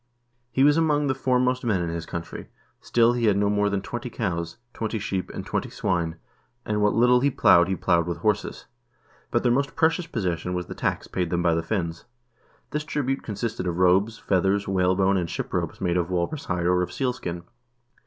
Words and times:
He 0.49 0.63
was 0.63 0.77
among 0.77 1.05
the 1.05 1.13
foremost 1.13 1.63
men 1.63 1.79
in 1.79 1.89
his 1.91 2.07
country, 2.07 2.47
still 2.79 3.13
he 3.13 3.25
had 3.25 3.37
no 3.37 3.51
more 3.51 3.69
than 3.69 3.83
twenty 3.83 4.09
cows, 4.09 4.57
twenty 4.73 4.97
sheep, 4.97 5.29
and 5.31 5.45
twenty 5.45 5.69
swine, 5.69 6.15
and 6.65 6.81
what 6.81 6.95
little 6.95 7.19
he 7.19 7.29
plowed 7.29 7.67
he 7.67 7.75
plowed 7.75 8.07
with 8.07 8.17
horses. 8.17 8.65
But 9.29 9.43
their 9.43 9.51
most 9.51 9.75
precious 9.75 10.07
possession 10.07 10.55
was 10.55 10.65
the 10.65 10.73
tax 10.73 11.05
paid 11.07 11.29
them 11.29 11.43
by 11.43 11.53
the 11.53 11.61
Finns. 11.61 12.05
This 12.71 12.83
tribute 12.83 13.21
consisted 13.21 13.67
of 13.67 13.77
robes, 13.77 14.17
feathers, 14.17 14.67
whalebone, 14.67 15.17
and 15.17 15.29
ship 15.29 15.53
ropes 15.53 15.79
made 15.79 15.97
of 15.97 16.09
walrus 16.09 16.45
hide 16.45 16.65
or 16.65 16.81
of 16.81 16.91
sealskin. 16.91 17.43